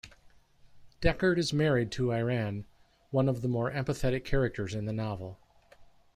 [0.99, 2.65] Deckard is married to Iran,
[3.11, 5.37] one of the more empathetic characters in the novel.